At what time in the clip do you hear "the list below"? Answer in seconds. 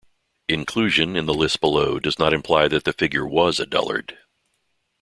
1.27-1.99